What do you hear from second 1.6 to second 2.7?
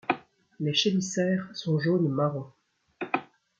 jaune-marron.